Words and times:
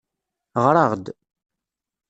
Ɣer-aɣ-d. 0.63 1.05